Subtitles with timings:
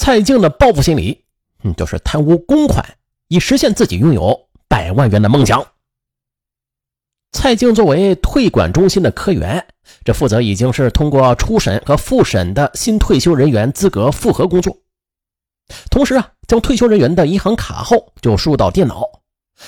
[0.00, 1.24] 蔡静的报复心理，
[1.62, 2.96] 嗯，就是贪污公款，
[3.28, 5.62] 以实现自己拥有百万元的梦想。
[7.32, 9.66] 蔡静作为退管中心的科员，
[10.02, 14.74] 这负责已经是通过初审和复审的新退休人员资格复核工作，
[15.90, 19.04] 同时啊，将退休人员的银行卡号就输入到电脑，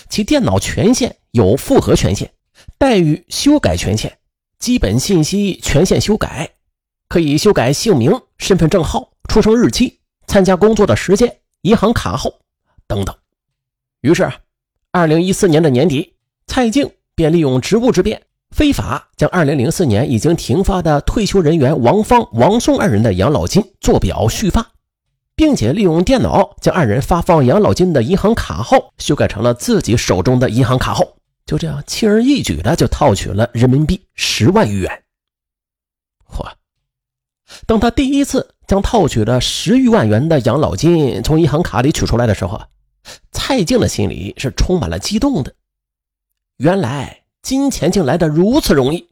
[0.08, 2.32] 其电脑权限有复核权限、
[2.78, 4.16] 待遇修改权限、
[4.58, 6.54] 基本信息权限修改，
[7.06, 9.98] 可以修改姓名、身份证号、出生日期。
[10.26, 12.30] 参加工作的时间、银行卡号
[12.86, 13.14] 等等。
[14.00, 14.32] 于是，
[14.90, 16.14] 二零一四年的年底，
[16.46, 24.72] 蔡静便利用职务之便，非法将二零零四年已经停发的退休人员王芳、王松二人的养老金做表续发，
[25.36, 31.04] 并且利用电脑将二人发放养老金的银行卡号修改成了自己手中的银行卡号。
[31.46, 35.02] 就这样，轻而易举的就套取了人民币十万余元。
[36.28, 36.50] 嚯！
[37.66, 38.54] 当他第一次。
[38.72, 42.58] 将套取了十余万元的养老金从银行卡里取出来的时候，
[43.30, 45.52] 蔡静的心里是充满了激动的。
[46.56, 49.10] 原来金钱竟来得如此容易，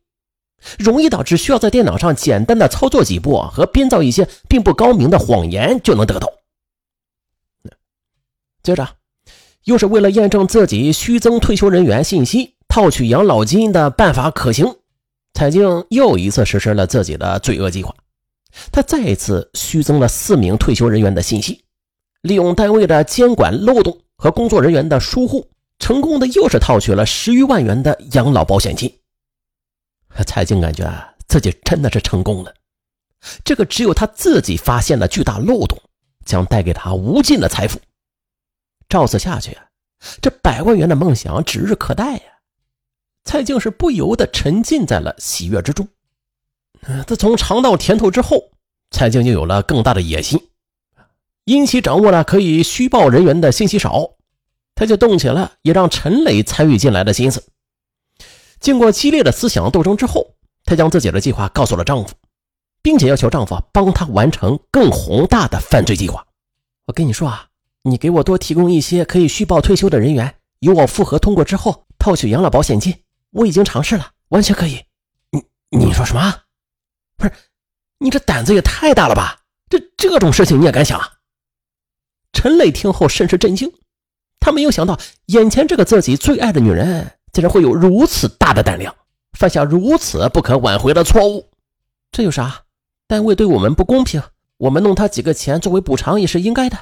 [0.78, 6.26] 容易到只需要在电脑上简单的操作几步和编造一些并不高明的谎言就能得到。
[8.62, 8.88] 接着，
[9.64, 14.76] 又是为了验证自己虚增退休人员信息套取养老金的办法可行，
[15.34, 17.94] 蔡静又一次实施了自己的罪恶计划。
[18.72, 21.64] 他再一次虚增了四名退休人员的信息，
[22.22, 25.48] 利用单位的监管漏洞和工作人员的疏忽，
[25.78, 28.92] 成功的又是套取了十余万元的养老保险金。
[30.26, 30.92] 蔡静感觉
[31.28, 32.52] 自己真的是成功了，
[33.44, 35.80] 这个只有他自己发现的巨大漏洞，
[36.24, 37.78] 将带给他无尽的财富。
[38.88, 39.56] 照此下去，
[40.20, 42.22] 这百万元的梦想指日可待呀！
[43.24, 45.86] 蔡静是不由得沉浸在了喜悦之中。
[47.06, 48.50] 自从尝到甜头之后，
[48.90, 50.40] 蔡静就有了更大的野心。
[51.44, 54.10] 因其掌握了可以虚报人员的信息少，
[54.74, 57.44] 他就动起了也让陈磊参与进来的心思。
[58.60, 62.14] 经过激烈的思想斗争之后，她将自己的计划告诉了丈夫，
[62.82, 66.24] 并且要求丈夫帮她完成更宏大的犯罪计划。
[66.86, 67.46] 我跟你说啊，
[67.82, 72.94] 你给我多提供一些可以虚报退休的人员，由我复核通过之后套取养老保险金，
[73.30, 74.84] 我已经尝试了，完全可以。
[75.30, 75.42] 你
[75.78, 76.34] 你说什么？
[77.20, 77.32] 不是，
[77.98, 79.42] 你这胆子也太大了吧！
[79.68, 80.98] 这这种事情你也敢想？
[82.32, 83.70] 陈磊听后甚是震惊，
[84.40, 88.94] 他没有想到眼前这个自己最爱的女人，竟然会有如此大的胆量，
[89.38, 91.50] 犯下如此不可挽回的错误。
[92.10, 92.62] 这有啥？
[93.06, 94.22] 单位对我们不公平，
[94.56, 96.78] 我们弄他几个钱作为补偿也是应该的。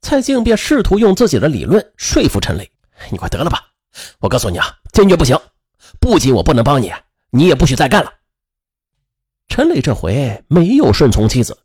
[0.00, 2.70] 蔡静便试图用自己的理论说服陈磊
[3.10, 3.72] ：“你快得了吧！
[4.20, 5.36] 我告诉你啊，坚决不行！
[5.98, 6.92] 不仅我不能帮你，
[7.30, 8.12] 你也不许再干了。”
[9.48, 11.56] 陈磊这回没有顺从妻子，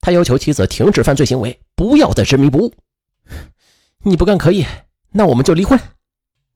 [0.00, 2.74] 他要求妻子停止犯罪行为，不要再执迷不悟。
[4.02, 4.66] 你不干可以，
[5.10, 5.78] 那我们就离婚。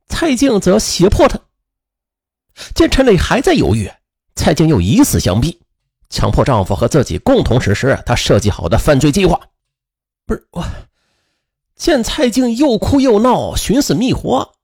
[0.07, 1.41] 蔡静则胁迫他。
[2.75, 3.91] 见陈磊还在犹豫，
[4.35, 5.61] 蔡静又以死相逼，
[6.11, 9.41] 强迫丈夫和自己共同实施他设计好的犯罪计划。
[10.27, 10.65] 不是我，
[11.77, 14.55] 见蔡静又哭又闹，寻死觅活，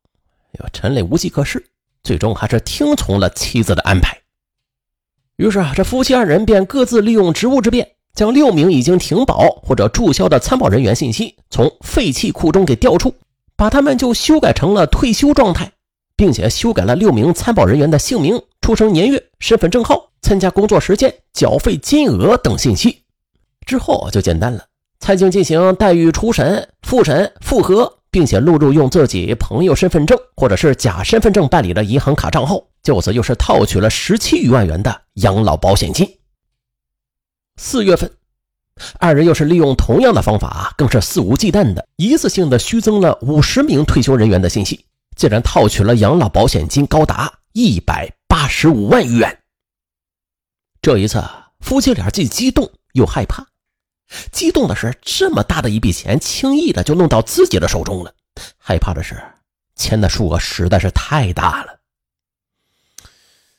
[0.72, 1.64] 陈磊无计可施，
[2.02, 4.20] 最终还是听从了妻子的安排。
[5.36, 13.12] 于是啊，这夫妻二人便各自利用职务之便，将六名已经停保或者注销的参保人员信息从废弃库中给调出，
[13.56, 15.72] 把他们就修改成了退休状态，
[16.16, 23.02] 并且修改了六名参保人员的姓名、出生年月、身份证号、参加工作时间、缴费金额等信息。
[23.66, 24.64] 之后就简单了，
[25.00, 32.62] 蔡静进行待遇初审、复审、复核，并且录入用自己朋友身份证或者是假身份证办理的银行卡账号。
[32.84, 36.18] 就此又是套取了十七余万元的养老保险金。
[37.56, 38.12] 四月份，
[39.00, 44.84] 二人又是利用同样的方法，更是肆无忌惮的一次性的虚增了五十名退休人员的信息，
[45.16, 49.38] 竟然套取了养老保险金高达一百八十五万余元。
[50.82, 51.24] 这一次，
[51.60, 53.46] 夫妻俩既激动又害怕。
[54.30, 58.10] 激动的是，这么大的一笔钱轻易的就弄到自己的手中了；
[58.58, 59.18] 害怕的是，
[59.74, 61.73] 钱的数额实在是太大了。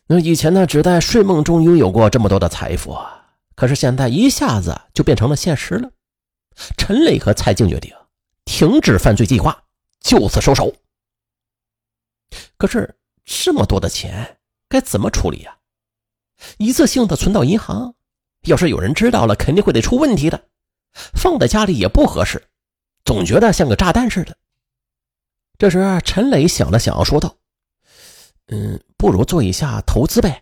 [0.07, 2.95] 那以前呢，只在睡梦中拥有过这么多的财富，
[3.55, 5.91] 可是现在一下子就变成了现实了。
[6.77, 7.91] 陈磊和蔡静决定
[8.45, 9.63] 停止犯罪计划，
[9.99, 10.75] 就此收手。
[12.57, 14.37] 可是这么多的钱
[14.69, 15.57] 该怎么处理呀？
[16.57, 17.95] 一次性的存到银行，
[18.43, 20.49] 要是有人知道了，肯定会得出问题的。
[20.93, 22.47] 放在家里也不合适，
[23.03, 24.37] 总觉得像个炸弹似的。
[25.57, 27.37] 这时，陈磊想了想，说道。
[28.47, 30.41] 嗯，不如做一下投资呗。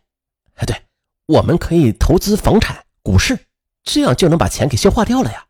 [0.56, 0.74] 哎，对，
[1.26, 3.38] 我们可以投资房产、股市，
[3.84, 5.44] 这样就能把钱给消化掉了呀。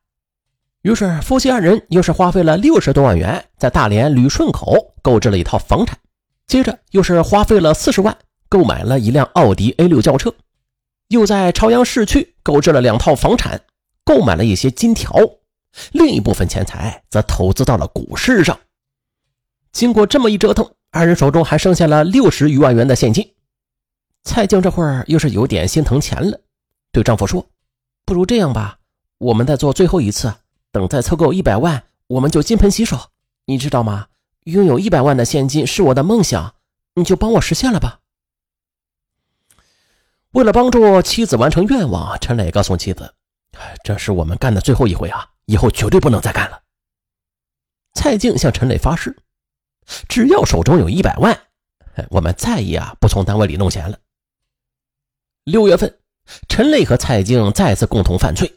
[0.82, 5.96] 于是夫妻二人又是花费了六十多万元，在大连旅顺口购置了一套房产，
[6.48, 8.18] 接着又是花费了四十万
[8.50, 10.34] 购买了一辆奥迪 A 六轿车，
[11.10, 13.62] 又在朝阳市区购置了两套房产，
[14.04, 15.14] 购买了一些金条，
[15.92, 18.60] 另一部分钱财则投资到了股市上。
[19.74, 23.34] 经过这么一折腾，二人手中还剩下了六十余万元的现金。
[24.24, 26.40] 蔡静这会儿又是有点心疼钱了，
[26.92, 27.46] 对丈夫说
[28.06, 28.78] ：“不如这样吧，
[29.18, 30.34] 我们再做最后一次，
[30.72, 33.10] 等再凑够一百万，我们就金盆洗手。
[33.46, 34.08] 你知道吗？
[34.44, 36.54] 拥有一百万的现金是我的梦想，
[36.94, 38.00] 你就帮我实现了吧。”
[40.34, 43.16] 为了帮助妻子完成愿望，陈磊告诉妻子
[43.84, 46.62] ：“这是我们干的最后一回啊，以后绝对不能再干了。”
[47.94, 49.18] 蔡静向陈磊发誓
[50.08, 51.38] ：“只要手中有一百万，
[52.10, 53.98] 我们再也啊不从单位里弄钱了。”
[55.46, 56.00] 六月份，
[56.48, 58.52] 陈磊和蔡静再次共同犯罪，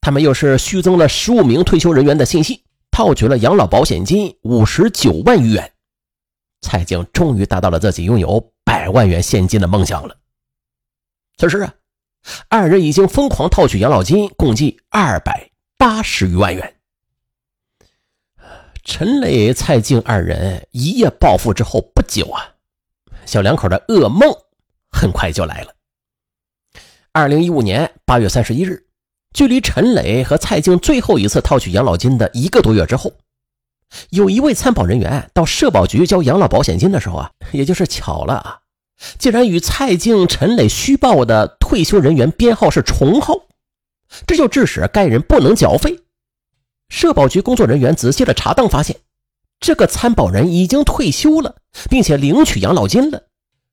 [0.00, 5.72] 他们又是虚增了十五名退休人员的信息，套取了养老保险金五十九万余元。
[6.60, 10.16] 蔡静终于达到了自己拥有百万元现金的梦想了。
[11.36, 11.74] 此时啊，
[12.48, 16.76] 二人已经疯狂套取养老金，共计二百八十余万元。
[18.84, 22.54] 陈磊、蔡静二人一夜暴富之后不久啊，
[23.24, 24.28] 小两口的噩梦
[24.90, 25.72] 很快就来了。
[27.12, 28.84] 二零一五年八月三十一日，
[29.32, 33.12] 距离陈磊和蔡静最后一次套取养老金的一个多月之后，
[34.10, 38.58] 有一位参保人员到社保局交养老保险金的时候啊，也就是巧了啊，
[39.16, 43.34] 竟然与蔡静、陈磊虚报的退休人员编号是重号，
[44.26, 46.00] 这就致使该人不能缴费。
[46.92, 48.94] 社保局工作人员仔细的查档，发现
[49.58, 51.56] 这个参保人已经退休了，
[51.88, 53.22] 并且领取养老金了。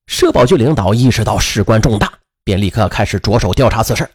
[0.07, 2.13] 社保局领导意识到事关重大。
[2.45, 4.09] 便立刻开始着手调查此事。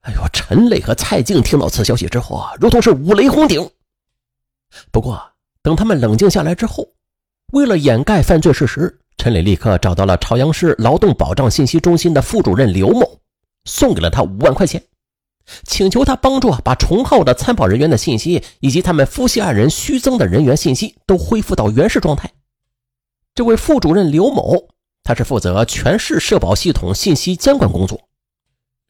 [0.00, 3.68] 哎呦，陈磊和蔡静听到此消息之后啊，如同是五雷轰顶。
[4.90, 5.20] 不过，
[5.60, 6.88] 等他们冷静下来之后，
[7.52, 13.20] 为了掩盖犯罪事实，陈磊立刻找到了朝阳市劳动保障信息中心的副主任刘某，
[13.66, 14.82] 送给了他五万块钱，
[15.64, 22.30] 请求他帮助把重号的参保人员的信息以及他们夫妻二人虚增的人员信息都恢复到原始状态。
[23.34, 24.68] 这位副主任刘某。
[25.04, 28.10] 他是负责全市社保系统信息监管工作，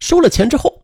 [0.01, 0.83] 收了钱之后，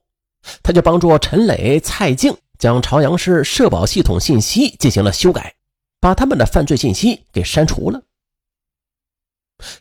[0.63, 5.57] 他就帮助陈磊、蔡静将朝阳市社保系统信息进行了修改，
[5.99, 8.01] 把他们的犯罪信息给删除了。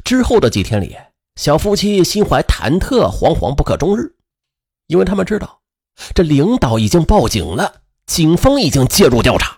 [0.04, 0.98] 之后的几天里，
[1.36, 4.16] 小夫妻心怀忐忑，惶惶不可终日，
[4.88, 5.62] 因为他们知道
[6.14, 9.58] 这领导已经报警了，警方已经介入调查。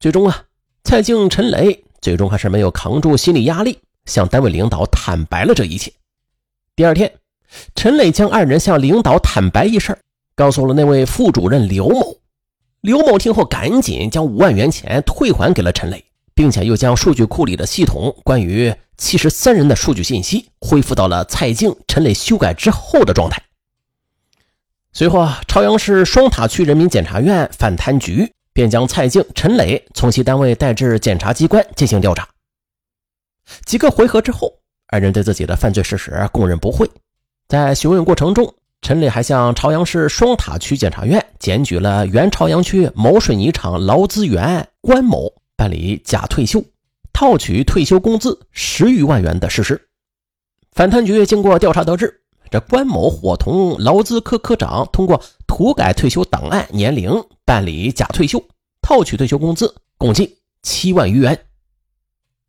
[0.00, 0.44] 最终啊，
[0.84, 3.78] 蔡静、陈磊最终还是没有扛住心理压力。
[4.06, 5.92] 向单位领导坦白了这一切。
[6.74, 7.12] 第二天，
[7.74, 9.98] 陈磊将二人向领导坦白一事，
[10.34, 12.16] 告诉了那位副主任刘某。
[12.80, 16.02] 刘某听后，赶紧将五万元钱退还给了陈磊，
[16.34, 23.42] 并且又将数据库里的系统关于七十三人的数据信息恢复到了蔡静、陈磊修改之后的状态。
[24.98, 32.28] 随后啊，朝阳市双塔区人民检察院反贪局便将蔡静、陈磊从其单位带至检察机关进行调查。
[33.64, 34.52] 几个回合之后，
[34.88, 36.90] 二人对自己的犯罪事实供认不讳。
[37.46, 38.52] 在询问过程中，
[38.82, 46.60] 陈磊还向朝阳市双塔区检察院检举了原朝阳区某水泥厂劳资员关某办理假退休、
[47.12, 49.80] 套取退休工资十余万元的事实。
[50.72, 58.42] 反贪局经过调查得知，这关某伙同劳资科科长通过涂改退休档案年龄办理假退休、
[58.82, 61.46] 套取退休工资，共计七万余元。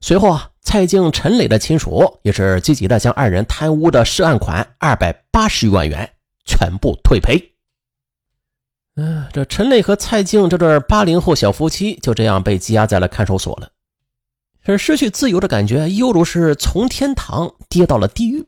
[0.01, 0.51] 随后啊。
[0.62, 6.08] 蔡静、陈磊的亲属也是积极的将二人贪污的涉案款二百八十余万元
[6.46, 7.53] 全部退赔。
[8.96, 13.70] 嗯，这陈磊和蔡静这对八零后小夫妻就这样被羁押在了看守所了。
[14.63, 18.46] 而失去自由的感觉，犹如是从天堂跌到了地狱。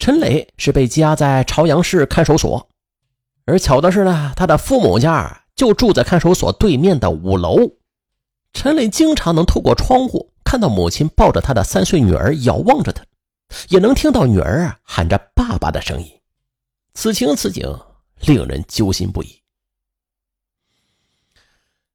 [0.00, 2.68] 陈磊是被羁押在朝阳市看守所，
[3.44, 7.58] 而巧的是呢，他的父母家就住在看守所对面的五楼。
[8.52, 10.32] 陈磊经常能透过窗户。
[10.42, 13.04] 看到母亲抱着他的三岁女儿遥望着他，
[13.68, 16.10] 也能听到女儿喊着“爸爸”的声音。
[16.94, 17.72] 此情此景，
[18.22, 19.40] 令人揪心不已。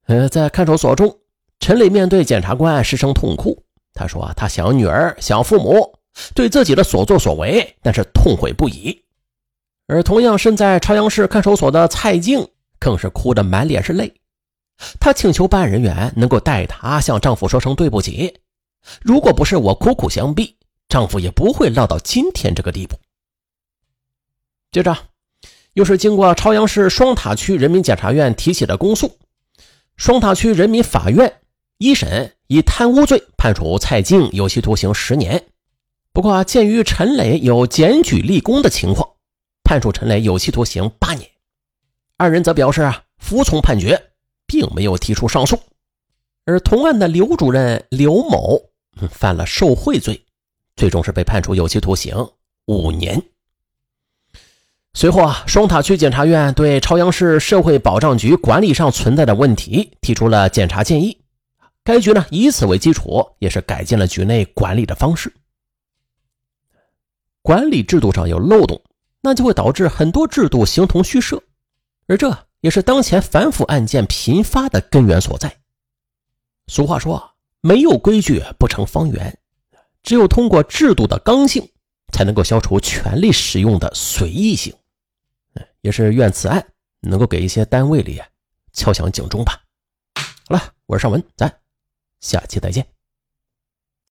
[0.05, 1.19] 呃，在看守所中，
[1.59, 3.61] 陈磊面对检察官失声痛哭。
[3.93, 5.99] 他说：“他想女儿，想父母，
[6.33, 9.03] 对自己的所作所为，但是痛悔不已。”
[9.87, 12.47] 而同样身在朝阳市看守所的蔡静，
[12.79, 14.13] 更是哭得满脸是泪。
[14.99, 18.39] 她请求办案人员能够代她向丈夫说声对不起。
[19.01, 20.55] 如果不是我苦苦相逼，
[20.89, 22.97] 丈夫也不会落到今天这个地步。
[24.71, 24.97] 接着，
[25.73, 29.17] 又是经过朝阳市双塔区人民检察院提起的公诉，
[29.97, 31.41] 双塔区人民法院
[31.77, 35.45] 一审以贪污罪判处蔡静有期徒刑十年。
[36.15, 39.05] 不过，鉴于陈磊有检举立功的情况，
[39.65, 41.29] 判处陈磊有期徒刑八年。
[42.15, 44.01] 二人则表示啊，服从判决，
[44.47, 45.59] 并没有提出上诉。
[46.45, 48.61] 而同案的刘主任刘某
[49.09, 50.25] 犯了受贿罪，
[50.77, 52.15] 最终是被判处有期徒刑
[52.65, 53.21] 五年。
[54.93, 61.17] 随后啊，双塔区检察院对朝阳市社会保障局管理上存在的问题提出了检查建议。
[61.83, 65.33] 该局呢，以此为基础，也是改进了局内管理的方式。
[67.45, 68.81] 管理制度上有漏洞，
[69.21, 71.39] 那就会导致很多制度形同虚设，
[72.07, 75.55] 而这也是当前反腐案件频发的根源所在。
[76.65, 79.37] 俗话说：“没有规矩不成方圆。”
[80.01, 81.69] 只有通过制度的刚性，
[82.11, 84.73] 才能够消除权力使用的随意性。
[85.81, 86.65] 也是愿此案
[87.01, 88.19] 能够给一些单位里
[88.73, 89.61] 敲响警钟吧。
[90.47, 91.59] 好了，我是尚文，咱
[92.21, 92.94] 下期再见。